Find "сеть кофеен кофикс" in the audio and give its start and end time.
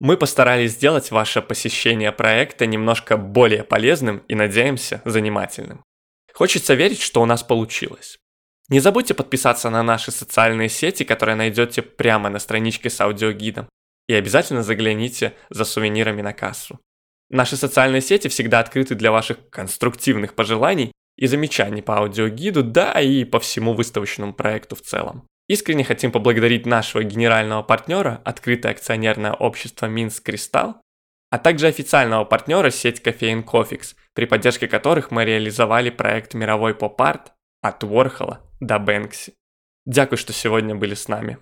32.70-33.96